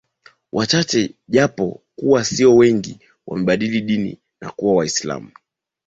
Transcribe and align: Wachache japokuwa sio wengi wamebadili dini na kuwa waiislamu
Wachache 0.51 1.13
japokuwa 1.27 2.23
sio 2.25 2.55
wengi 2.55 2.99
wamebadili 3.27 3.81
dini 3.81 4.19
na 4.41 4.51
kuwa 4.51 4.73
waiislamu 4.73 5.31